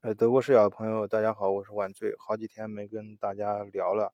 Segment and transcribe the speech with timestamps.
[0.00, 4.12] 呃，德国视角的朋友，大家好，我是晚醉，好几天没跟大家聊了，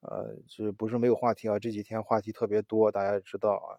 [0.00, 3.78] 呃，这不是没有话题啊，这几天话题特别多，大家也知道啊，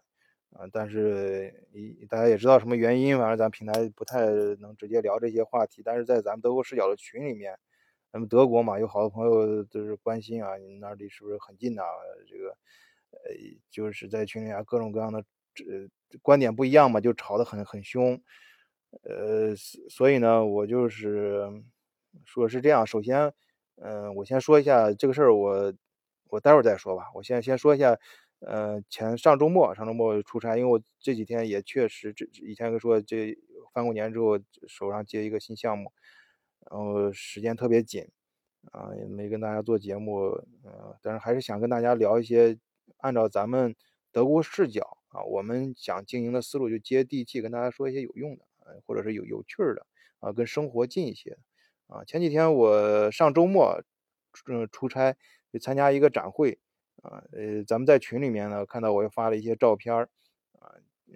[0.64, 4.28] 啊，但是一大家也知道什么原因，反正咱平台不太
[4.62, 7.60] 能直接聊这些话题，但是在咱们德国视角的群里面，
[8.14, 11.84] 咱们德国嘛，有好多朋友都是关心啊，你那里是不是很近呐？
[12.30, 12.52] 这个，
[13.12, 13.36] 呃，
[13.70, 15.22] 就是在群里啊，各种各样的
[15.54, 15.66] 这
[16.22, 18.22] 观点不一样嘛，就吵得很很凶。
[19.04, 19.56] 呃，
[19.90, 21.48] 所以呢，我就是
[22.26, 22.86] 说是这样。
[22.86, 23.34] 首先，
[23.78, 25.74] 嗯，我先说一下这个事儿，我
[26.30, 27.06] 我待会儿再说吧。
[27.16, 27.98] 我先先说一下，
[28.40, 33.36] 呃，前上周末，上周末出差，因为我这几天也确实，这以前跟说这
[33.74, 35.92] 翻过年之后手上接一个新项目，
[36.70, 38.08] 然后时间特别紧，
[38.72, 40.32] 啊，也没跟大家做节目，
[40.64, 42.58] 呃，但是还是想跟大家聊一些，
[42.98, 43.76] 按照咱们
[44.12, 48.46] 德国视角啊，我们想经营的思路就接地气，跟大家说一些有用的。
[48.86, 49.86] 或者是有有趣的
[50.20, 51.38] 啊，跟生活近一些
[51.88, 52.04] 啊。
[52.06, 53.84] 前几天我上周末
[54.48, 55.16] 嗯出差
[55.52, 56.60] 去参加一个展会
[57.02, 60.76] 啊，呃，咱们在群里面呢看到我又发了一些照片啊，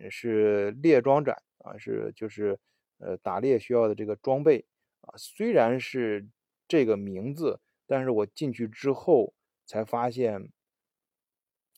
[0.09, 2.59] 是猎装展啊，是就是
[2.97, 4.65] 呃打猎需要的这个装备
[5.01, 5.13] 啊。
[5.17, 6.27] 虽然是
[6.67, 9.33] 这个名字，但是我进去之后
[9.65, 10.49] 才发现，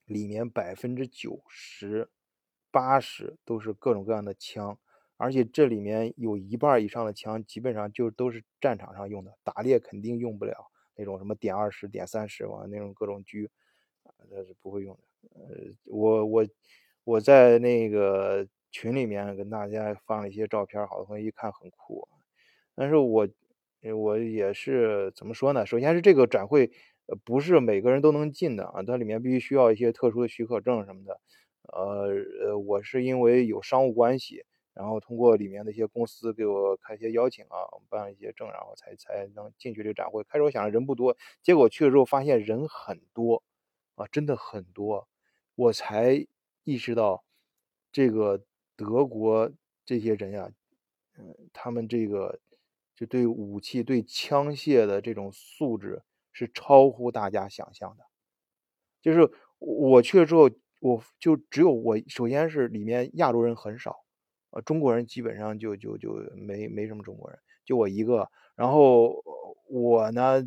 [0.06, 2.10] 里面百分之九十
[2.72, 4.80] 八十都是各种各样的枪。
[5.18, 13.50] 而且这里面有一半以上的枪，基本上就都是战场上用的，打猎肯定用不了那种什么点二十、点三十往那种各种狙，
[14.30, 15.02] 那是不会用的。
[15.34, 16.46] 呃，我我
[17.04, 22.08] 我在那个群里面跟大家放了一些照片，好多朋友一看很酷，
[22.76, 23.28] 但是我
[23.96, 25.66] 我也是怎么说呢？
[25.66, 26.72] 首先是这个展会，
[27.26, 31.20] 不是每个人都能进的啊，它里面必须需要一些特殊的许可证什么的。
[31.64, 32.08] 呃
[32.50, 34.46] 呃，我是因为有商务关系。
[34.78, 40.24] 然后通过里面的一些公司给我开一些邀请啊，办了一些证，然后才才能进去这个展会。
[40.26, 43.42] 开始我想人不多，结果去了之后发现人很多，
[43.96, 45.08] 啊，真的很多，
[45.56, 46.28] 我才
[46.64, 47.24] 意识到
[47.92, 48.44] 这个
[48.76, 49.52] 德国
[49.84, 50.52] 这些人呀，
[51.18, 52.40] 嗯，他们这个
[52.96, 58.06] 就对武器、对枪械的这种素质是超乎大家想象的。
[59.02, 64.04] 就是我去了之后，我就只有我，首先是里面亚洲人很少。
[64.66, 68.30] 中国人基本上就就就没没什么中国人，就我一个。
[68.56, 69.24] 然后
[69.70, 70.44] 我呢，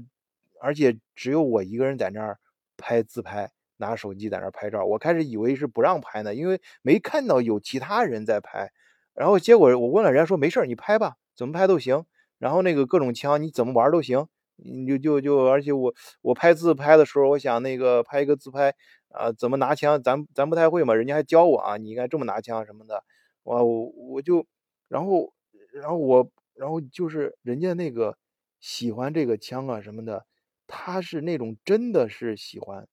[0.60, 2.38] 而且只有我一个人在那儿
[2.76, 4.84] 拍自拍，拿手机在那儿拍照。
[4.84, 8.70] 我开始以为是不让拍呢，因为没看到有其他人在拍。
[9.14, 12.04] 然后结果我问了人家说没事你拍吧，怎么拍都行。
[12.38, 14.26] 然后那个各种枪你怎么玩都行，
[14.56, 18.74] 你就就就而且我我拍自拍的时候，我想那个拍一个自拍
[19.10, 23.04] 啊，怎么拿枪，咱咱不太会嘛，人家还教我啊，你应该这么拿枪什么的。
[23.50, 24.46] 哇，我我就，
[24.86, 25.34] 然后，
[25.72, 28.16] 然后我，然后就是人家那个
[28.60, 30.24] 喜欢这个枪啊什么的，
[30.68, 32.86] 他是那种真的是喜欢，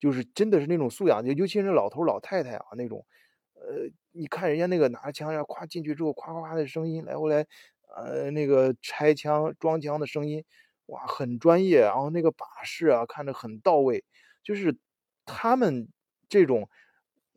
[0.00, 3.04] 就是真的是那种素养，尤其是老头老太太啊那种，
[3.52, 7.46] 呃，你看人家那个拿着枪呀，咵进去之后，咵咵咵的声音来回来，
[7.94, 10.42] 呃，那个拆枪装枪的声音，
[10.86, 14.04] 哇，很专业，然后那个把式啊看着很到位，
[14.42, 14.74] 就是
[15.26, 15.88] 他们
[16.30, 16.66] 这种。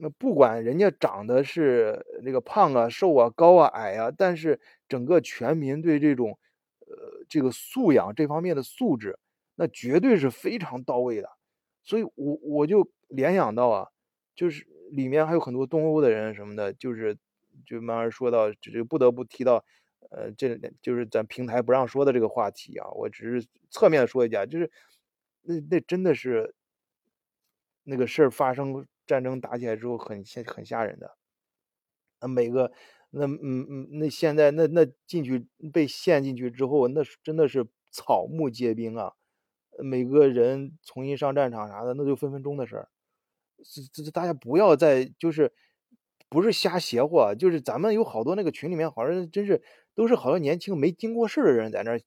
[0.04, 6.40] 那不管人家长得是那个胖啊、瘦啊、高啊、矮啊，但是整个全民对这种，
[6.80, 9.20] 呃，这个素养这方面的素质，
[9.54, 11.30] 那绝对是非常到位的。
[11.84, 13.90] 所以，我我就联想到啊，
[14.36, 17.16] 就是里面还有很多东欧的人什么的，就是
[17.68, 19.64] 就慢慢说到，就不得不提到，
[20.10, 22.90] 呃，这就是咱平台不让说的这个话题啊。
[22.90, 24.72] 我只是侧面说一下，就是
[25.44, 26.56] 那那真的是
[27.84, 28.88] 那个事儿发生。
[29.08, 31.18] 战争打起来之后很吓很吓人的，
[32.22, 32.72] 那每个
[33.10, 39.14] 那嗯嗯那现在那那进去被陷进去之后，那是真的是草木皆兵啊！
[39.80, 42.90] 每个人重新上战场啥的，那就分分钟的事儿。
[43.94, 45.54] 这这大家不要再就是
[46.30, 49.62] 不是瞎邪乎，就是咱们有好多那个群里面好像真是
[49.96, 51.98] 都是好多年轻没经过事儿的人在那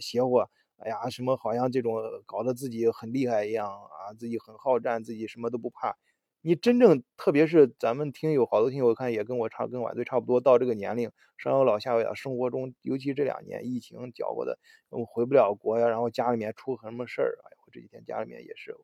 [0.00, 0.38] 邪乎。
[0.78, 5.96] 哎呀，什么好像这种搞得自己很厉害一样啊，自己很好战，自己什么都不怕。
[6.42, 14.58] 你真正，特别是咱们听友，好多听友，看也跟我差，跟晚队差不多，到这个年龄，上有老下有小，生活中，尤其这两年疫情搅和的，
[14.90, 18.74] 我回不了国呀，然后家里面出什么事儿，哎我这几天家里面也是，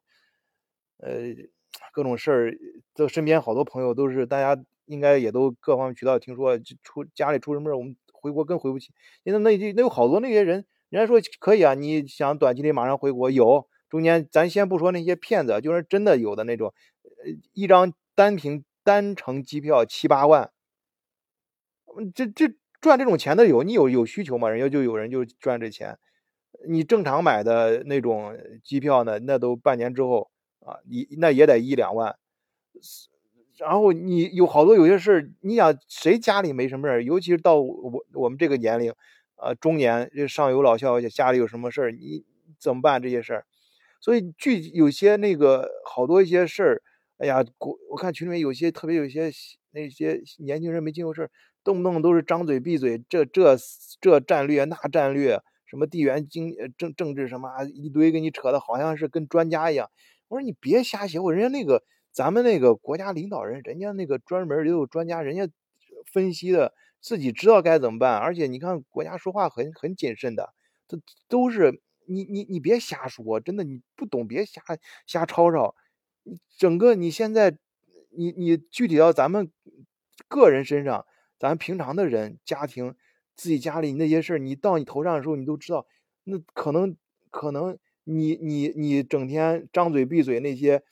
[0.98, 1.32] 呃，
[1.92, 2.58] 各种事儿，
[2.94, 8.92] 这身边好多朋友都是，大家应该也都各方面渠道听说，出家里出什么事儿，我们回国更回不去。
[9.24, 16.74] 现在那那有好多那些人，人家说可以啊，你想短期内马上回国，有中间咱先不说那些骗子，就是真的有的那种。
[17.04, 20.50] 呃一张单凭单程机票七八万，
[22.12, 25.96] 这这赚这种钱的有，你有有需求嘛，人家就有人就赚这钱。
[26.66, 32.16] 你正常买的那种机票呢，那都半年之后啊，你那也得一两万。
[33.56, 37.04] 然后你有好多有些事儿，你想谁家里没什么事儿？
[37.04, 38.92] 尤其是到我我们这个年龄，
[39.36, 42.24] 呃，中年上有老下有小，家里有什么事儿，你
[42.58, 43.46] 怎么办这些事儿？
[44.04, 46.82] 所以具有些那个好多一些事儿，
[47.16, 49.30] 哎呀，国我看群里面有些特别有些
[49.70, 51.30] 那些年轻人没经过事儿，
[51.64, 53.56] 动不动都是张嘴闭嘴，这这
[54.02, 59.90] 这战略那战略，什么地缘经政政治什么一堆给你扯的，好像是跟专家一样。
[60.28, 61.82] 我说你别瞎写，我人家那个。
[62.12, 65.48] 咱们那个国家领导人，人家那个专门也有专家，人家
[66.12, 68.16] 分析的，自己知道该怎么办。
[68.18, 70.54] 而且你看，国家说话很很谨慎的，
[70.86, 70.96] 这
[71.28, 74.62] 都是你你你别瞎说，真的你不懂别瞎
[75.06, 75.74] 瞎吵吵。
[76.56, 77.56] 整个你现在，
[78.10, 79.50] 你你具体到咱们
[80.28, 81.04] 个人身上，
[81.38, 82.94] 咱平常的人家庭，
[83.34, 85.86] 自己家里那些事儿，你到你头上的时候，你都知道，
[86.24, 86.96] 那可能
[87.30, 90.82] 可能你你你整天张嘴闭嘴那些。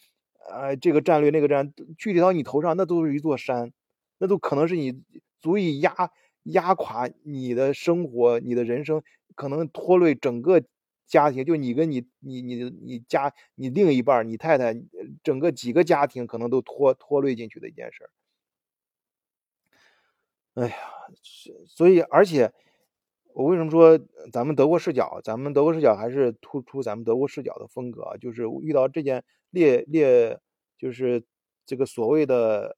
[0.51, 3.73] 呃，这个战略那个战，具体到你头上，那都是一座山，
[4.19, 5.01] 那都可能是你
[5.41, 5.95] 足以压
[6.43, 9.05] 压垮你的生活、你的人生，
[9.37, 10.61] 可能拖累整个
[11.13, 11.45] 家庭。
[11.45, 14.75] 就你跟你、你、你、你家、你另一半、你太太，
[15.23, 18.11] 整个几个家庭可能都拖拖累进去的一件事儿。
[20.55, 20.77] 哎呀，
[21.69, 22.53] 所以而且。
[23.35, 23.99] 我为什么说
[24.31, 25.19] 咱们德国视角？
[25.25, 30.39] 咱们德国视角还是突出咱们德国视角的风格，就是遇到这件猎猎，
[30.77, 31.25] 就是
[31.65, 32.77] 这个所谓的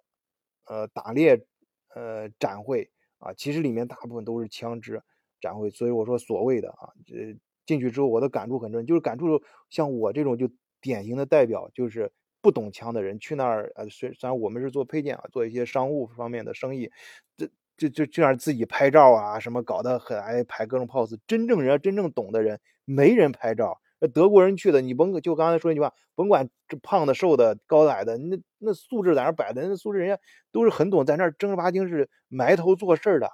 [0.66, 1.44] 呃打猎
[1.92, 2.88] 呃展会
[3.18, 5.02] 啊，其实里面大部分都是枪支
[5.40, 10.48] 展会，所以我说所谓的啊，这进去之后我的感触很深，就是感触像我这种就
[10.80, 16.90] 典型的代表，就是不懂枪的人去那儿呃，虽然我们是做配件啊，做一些商务方面的生意，
[17.36, 17.48] 这。
[17.76, 21.18] 就就这样自己拍照啊，什么搞得很爱拍各种 pose。
[21.26, 23.80] 真正人家真正懂的人，没人拍照。
[24.12, 30.16] 德国人去的，你甭就刚才说那句话，甭管这胖的、瘦的、高矮的，那那素质在那摆的，那素质人家
[30.52, 33.28] 都是很懂，在那儿正儿八经是埋头做事的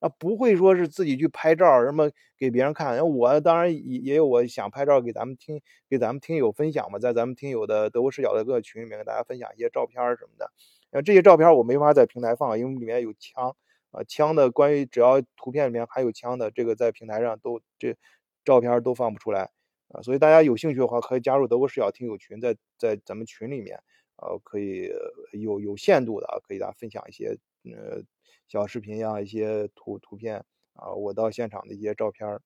[0.00, 2.98] 啊，不会说是自己去拍照什么给别人看。
[3.08, 10.50] 我当然也也有我想拍照给咱们听给咱们听友分享嘛，在咱们听友的德国视角的各个群里面，跟大家分享一些照片什么的。
[10.92, 13.56] 后这些照片我没法在平台放，因为里面有枪。
[13.92, 17.96] 啊，枪的关于只要图片里面还有枪的，这个在平台上都这
[18.44, 19.48] 照片都放不出来
[19.88, 23.80] 啊，所以大家有兴趣的话，可以加入德国视角听友群，在在咱们群里面，
[24.16, 24.90] 呃，可以
[25.32, 28.02] 有有限度的，可以大家分享一些呃
[28.48, 30.44] 小视频呀，一些图图片
[30.74, 32.40] 啊，我到现场的一些照片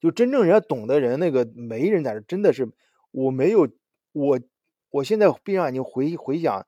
[0.00, 2.70] 就真正人家懂的人，那个没人在这，真的是
[3.10, 3.68] 我没有
[4.12, 4.40] 我
[4.90, 6.66] 我现在闭上眼睛回回想，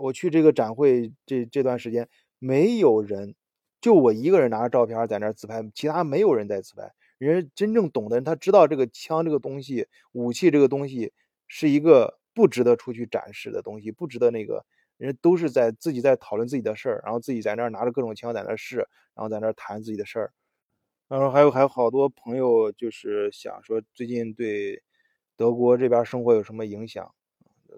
[0.00, 2.08] 我去这个展会这这段时间。
[2.38, 3.34] 没有人，
[3.80, 6.92] 就我一个人拿着照片在那自拍，其他没有人在自拍。
[7.16, 11.14] 人家真正懂的人，他知道这个枪这个东西，武器这个东西
[11.48, 18.76] 是一个不值得出去展示的东西，不值得那个人都是在自己在讨论自己的事儿，然后自己在那儿拿着各种枪在那儿试，
[19.14, 20.32] 然后在那儿谈自己的事儿。
[21.08, 24.82] 然后还有还有好多朋友就是想说，最近对
[25.36, 27.14] 德国这边生活有什么影响？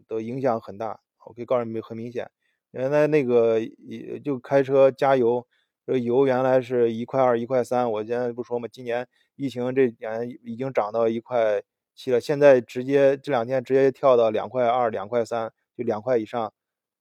[0.06, 1.00] 都影响很大。
[1.26, 2.30] 我可以告诉你们，很明显。
[2.70, 5.46] 原来那个也就开车加油，
[5.86, 9.06] 这油原来是一块二、一块三，我现在不说嘛，今年
[9.36, 11.62] 疫情这年已经涨到一块
[11.94, 16.52] 七了，现在直接这两天直接跳到两块二、两块三，就两块以上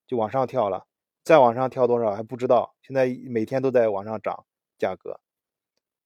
[0.07, 0.87] 就往上跳了，
[1.23, 4.45] 再往上跳多少还不知道，现在每天都在往上涨
[4.79, 5.19] 价格，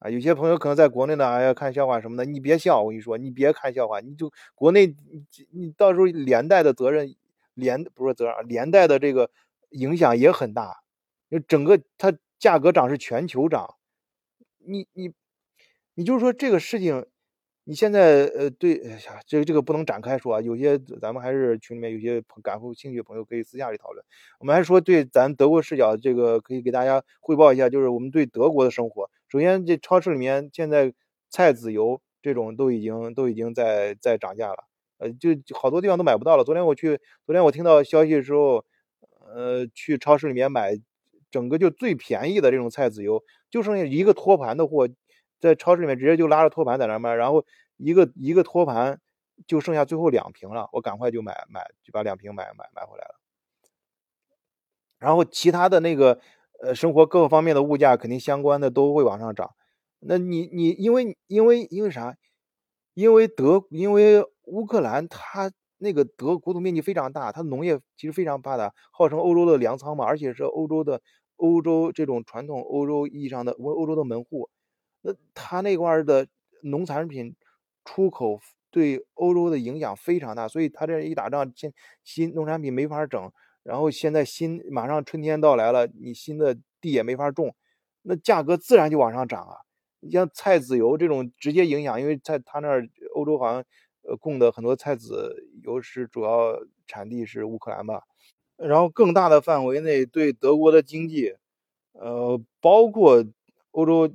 [0.00, 7.14] 啊，有些朋友可能在国内呢，哎呀看笑话什么的，你别笑，我跟你说，你别看笑话，你就国内你你到时候连带的责任
[7.54, 9.30] 连不是责任，连带的这个。
[9.72, 10.82] 影响也很大，
[11.30, 13.76] 就整个它价格涨是全球涨，
[14.58, 15.14] 你你
[15.94, 17.06] 你就是说这个事情，
[17.64, 24.04] 你现在呃对，哎呀，这个这个不能展开说啊，有些咱们还是群里面有些感兴趣的朋友可以私下里讨论。
[24.40, 29.08] 我们还是说对咱德国视角，这个可以给大家汇报一下，就是我们对德国的生活。
[29.28, 30.92] 首先，这超市里面现在
[31.30, 34.64] 菜籽油这种都已经都已经在在涨价了，
[34.98, 36.42] 呃，就好多地方都买不到了。
[36.44, 38.64] 昨天我去，昨天我听到消息的时候。
[39.34, 40.78] 呃，去超市里面买，
[41.30, 44.86] 整个就最便宜的这种菜籽油，就剩下一个托盘的货，
[45.42, 47.44] 在超市里面直接就拉着托盘在那卖，然后
[47.76, 48.98] 一个一个托盘
[49.46, 53.20] 就剩下最后两瓶了，我赶快就买买，就把两瓶买买买回来了。
[54.98, 56.18] 然后其他的那个
[56.62, 59.50] 呃生活各个方面的物价肯定相关的都会往上涨。
[59.98, 62.16] 那你你因为因为因为啥？
[62.94, 65.52] 因为德因为乌克兰它。
[65.84, 71.02] 那个德国土面积非常大，它农业其实非常发达，号称欧洲的粮仓嘛，而且是欧洲的
[71.34, 74.48] 欧洲这种传统欧洲意义上的欧欧洲的门户，
[75.02, 76.26] 那他那块的
[76.62, 77.36] 农产品
[77.84, 78.40] 出口
[78.70, 83.30] 对欧洲的影响非常大，所以他这一打仗，新新农产品没法整，
[83.62, 87.54] 然后现在新马上春天到来了，你新的地也没法种，
[88.02, 89.56] 那价格自然就往上涨啊。
[90.00, 93.64] 你像菜籽油这种直接影响，因为在他那儿欧洲好像
[94.02, 98.02] 呃供的很多菜籽油是主要产地是乌克兰吧。
[98.56, 101.34] 然后更大的范围内对德国的经济，
[101.92, 103.24] 呃，包括
[103.72, 104.12] 欧洲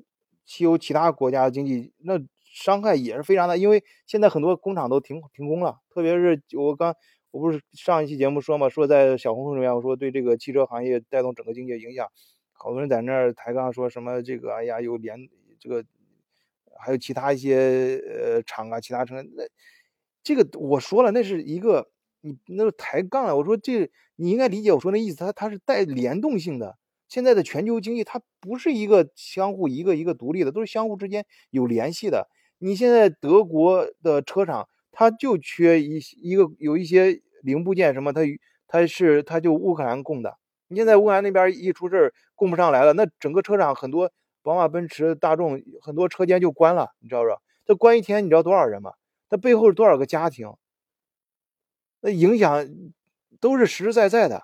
[0.48, 3.56] 西欧其他国家的经济，那伤害也是非常大。
[3.56, 6.96] 因为现在很多工厂都停停工了，特别是我刚
[7.30, 12.08] 我不是上一期节目说嘛，说在小红书里面我说对这个汽车行业带动整个经济的影响，
[12.54, 15.86] 好多人在那儿抬杠说什么这个哎呀有连这个
[16.80, 19.44] 还有其他一些呃厂啊，其他城那
[20.24, 21.92] 这个我说了那是一个。
[22.22, 26.76] 你那个抬杠了，我说这你应该理解我说那意思，它它是带联动性的。
[27.08, 32.28] 现在的全球经济它不是一个相互一个一个独立的，都是相互之间有联系的。
[32.60, 38.22] 你现在德国的车厂，它就缺一一个有一些零部件什么，它
[38.68, 40.38] 它是它就乌克兰供的。
[40.68, 44.12] 你现在乌克兰那边一出事儿供不上来了，那整个车厂很多
[44.42, 47.30] 宝马、奔驰、大众很多车间就关了，你知道不？
[47.66, 48.94] 它关一天，你知道多少人吗？
[49.30, 50.50] 它背后是多少个家庭？
[52.02, 52.68] 那影响
[53.40, 54.44] 都是实实在在的，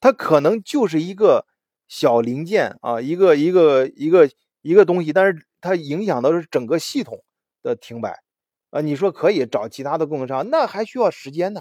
[0.00, 1.46] 它可能就是一个
[1.90, 4.30] 小零件啊，一个一个一个
[4.62, 7.24] 一个东西，但是它影响的是整个系统
[7.64, 8.22] 的停摆
[8.70, 8.80] 啊。
[8.80, 11.60] 你说可以找其他的供应商，那还需要时间呢。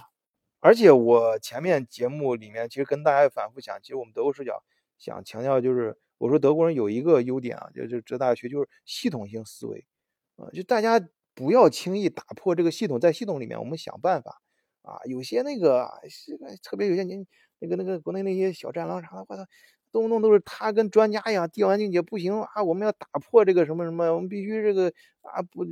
[0.60, 4.64] 而且我前面节目里面其实跟大家反复讲，其实我们德国视角
[5.00, 9.88] 想强调就是，我说德国人有一个优点啊，就就浙大学就是系统性思维
[10.36, 14.40] 啊，就大家不要轻易打破这个系统，在系统里面我们想办法。
[14.82, 17.28] 啊，有些那个是特别有些年
[17.60, 19.44] 那个那个国内那些小战狼啥的，我操，
[19.92, 24.92] 动不动都是他跟专家一样帝王境界不行啊，我们要打破这个什么什么，我们必须这个
[25.22, 25.66] 啊不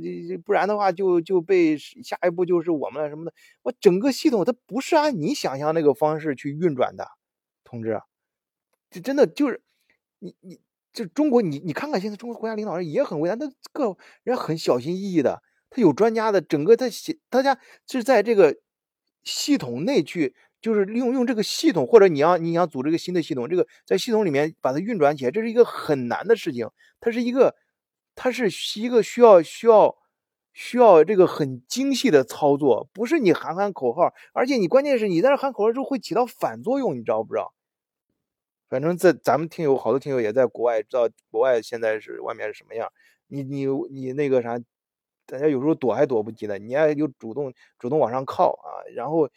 [0.44, 3.32] 不然的话就就被下一步就是我们了什么的。
[3.62, 7.06] 我整个系统它不是按你想象那个方式去运转的，
[7.64, 8.00] 同志，
[8.90, 9.62] 这真的就是
[10.18, 10.60] 你你
[10.92, 18.56] 这中国你你看看现在中国国家领导人也很伟大，那个人很小心翼翼的，他有专家的，整个他写大家是在这个。
[19.24, 26.68] 系统内去，就是利用用这个系统，或者你要你想组织一个新的系统，这个在系统里面把它运转起来，这是一个很难的事情。
[27.00, 27.54] 它是一个，
[28.14, 28.48] 它是
[28.80, 29.96] 一个需要需要
[30.52, 37.54] 需要这个很精细的操作，不是你喊喊口号，而且你关键是你在这喊口号之后会起到反作用，你知道不知道？
[38.68, 42.92] 反正在咱们听友好多听友也在国外，知道国外现在是外面是什么样，
[43.28, 44.58] 你你你那个啥。
[45.30, 49.28] 大家有时候躲还躲不及的，你还就主动主动往上靠啊，然后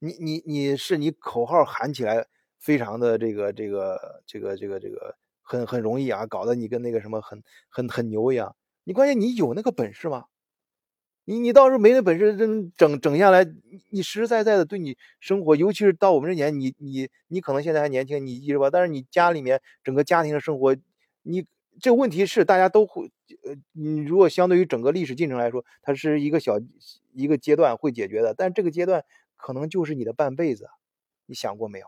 [0.00, 2.26] 你你你是你口号喊起来
[2.58, 8.56] 非常的这个这个这个这个这个很很容易啊，搞得你跟那个什么很很很牛一样。
[8.84, 10.24] 你关键你有那个本事吗？
[11.26, 13.44] 你你到时候没那本事，整整整下来，
[13.90, 18.68] 你实实在在的对你生活，尤其是到我们这年，你你你可能现在还年轻，你是吧？
[18.70, 20.76] 但是你家里面整个家庭的生活，
[21.22, 21.46] 你。
[21.80, 23.10] 这个问题是大家都会，
[23.44, 26.60] 呃，你如果相对于整个历史进程来说，它是一个小
[27.14, 29.02] 一个阶段会解决的，但这个阶段
[29.42, 30.68] 可能就是你的半辈子，
[31.26, 31.86] 你想过没有？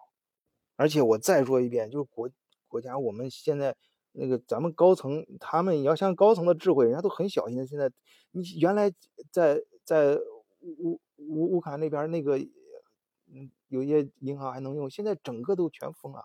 [0.76, 2.30] 而且我再说一遍，就是国
[2.66, 3.76] 国家我们现在
[4.12, 7.66] 那个咱们高层，他们你要像高层的智慧，人家都很小心的。
[7.66, 7.90] 现在
[8.32, 8.92] 你原来
[9.30, 10.16] 在在
[10.60, 16.24] 乌乌乌克兰那边那个，嗯，有些银行还能用，现在整个都全封了。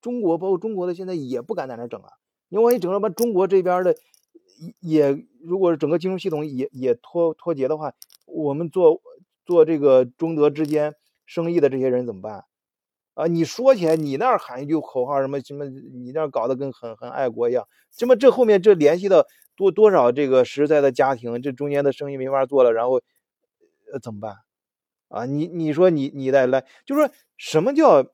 [0.00, 2.10] 中国包括中国的现在也不敢在那整啊。
[2.48, 3.96] 你万一整了把中国这边的
[4.80, 7.94] 也，如果整个金融系统也也脱脱节的话，
[8.26, 9.00] 我们做
[9.44, 10.94] 做这个中德之间
[11.26, 12.44] 生意的这些人怎么办？
[13.14, 19.24] 啊，你说起来，你那儿喊一句口号什么什么，你那儿搞得跟很很爱国一样，什么这后面这联系到
[19.56, 23.00] 多多少这个实在的家庭，这中间的生意没法做了，然后
[23.92, 24.36] 呃怎么办？
[25.08, 28.04] 啊，你你说你你再来，就说什么叫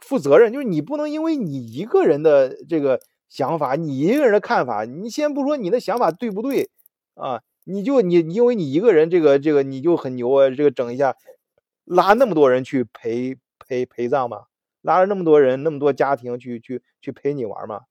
[0.00, 0.52] 负责任？
[0.52, 3.00] 就是你不能因为你一个人的这个。
[3.30, 6.68] 想法，你一个人的看法，你先不说你的想法对不对
[7.14, 7.42] 啊？
[7.70, 11.16] 你就你因为你一个人这个这个你就很牛啊，这个整一下，
[11.84, 14.46] 拉那么多人去陪陪陪葬嘛，
[14.82, 17.82] 拉了那么多人那么多家庭去去去陪你玩嘛？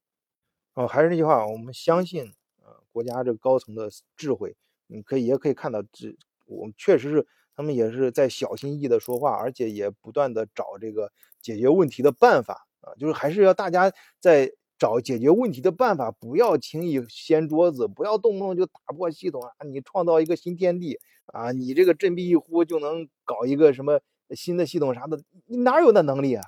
[0.74, 2.26] 哦，还是那句话，我们相信
[2.62, 4.56] 啊，国家这个高层的智慧，
[4.88, 14.52] 你可以也可以看到，这我们确实是他们也是在小心翼翼的说话，而且也不断的找这个解决问题的办法啊，就是还是要大家在。
[14.80, 19.52] 找解决问题的办法，不要轻易掀桌子，不要动不动就打破系统啊！
[19.66, 21.52] 你创造一个新天地啊！
[21.52, 24.00] 你这个振臂一呼就能搞一个什么
[24.32, 26.46] 新的系统啥的，你哪有那能力啊？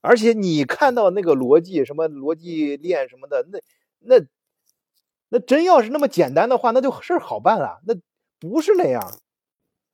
[0.00, 3.58] 而且你看到那个逻辑，什么逻辑链什么的，那
[3.98, 4.26] 那
[5.30, 7.80] 那真要是那么简单的话，那就事儿好办了。
[7.86, 7.94] 那
[8.38, 9.18] 不是那样。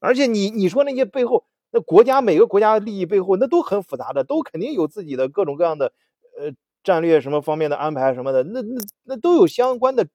[0.01, 5.93] 而且你你说那些背后，那国家每个国家利益背后，那都很复杂的，都肯定有自己的各种各样的
[6.39, 6.53] 呃
[6.85, 10.07] 战略什么方面的安排什么的，那那那都有相关的。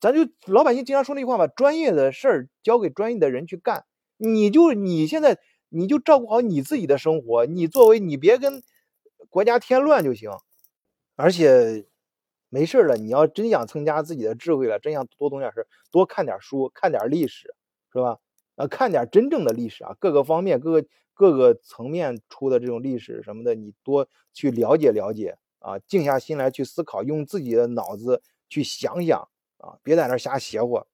[0.00, 3.84] 咱就老百姓经常说那句话吧，专业的事儿交给专业的人去干。
[4.16, 8.62] 你就你现在你就照顾好你自己的生活，你作为你别跟
[9.28, 10.30] 国家添乱就行。
[11.14, 11.86] 而且
[12.48, 17.54] 没事了，你要真想增加自己的智慧了，真想多懂点事多看点书，看点历史，
[17.92, 18.18] 是吧？
[18.56, 29.28] 啊，看点真正的历史啊，各个方面、各个各个层面出的这种历史什么的，你多去了解了解啊，静下心来去思考，用自己的脑子去想想。
[29.58, 30.84] 啊，别在那瞎邪乎！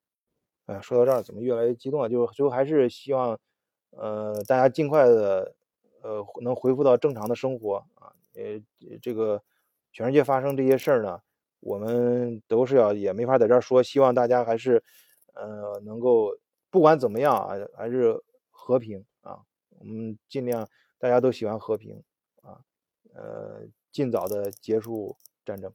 [0.66, 2.06] 哎，说到这儿怎么越来越激动了？
[2.06, 3.40] 就是最后还是希望，
[3.92, 5.54] 呃，大家尽快的，
[6.02, 8.12] 呃，能恢复到正常的生活啊。
[8.34, 8.60] 呃，
[9.00, 9.42] 这个
[9.90, 11.18] 全世界发生这些事儿呢，
[11.60, 13.82] 我们都是要也没法在这儿说。
[13.82, 14.84] 希望大家还是，
[15.32, 16.36] 呃，能够
[16.68, 19.40] 不管怎么样啊，还是和平啊。
[19.78, 22.02] 我们尽量大家都喜欢和平
[22.42, 22.60] 啊，
[23.14, 25.72] 呃，尽早的结束战争。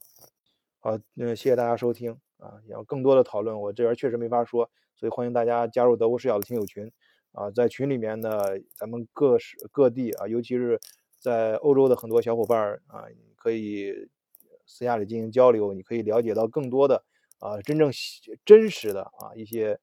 [0.79, 2.17] 好，那谢谢大家收听。
[2.37, 6.91] 啊，要更多的讨论，我这边确实没法说，所以欢迎大家加入德国视角的听友群。
[7.31, 8.43] 啊，在群里面呢，
[8.75, 10.79] 咱们各市各地啊，尤其是
[11.17, 13.05] 在欧洲的很多小伙伴啊，
[13.37, 13.93] 可以
[14.65, 17.05] 私下里进行交流，你可以了解到更多的
[17.39, 17.89] 啊，真正
[18.43, 19.79] 真实的啊一些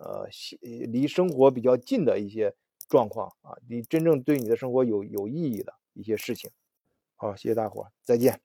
[0.00, 0.26] 呃
[0.60, 2.54] 离生活比较近的一些
[2.88, 6.50] 状况啊，离真正对你的生活有有意义的一些事情。
[7.24, 8.38] 好，谢谢大伙，再见。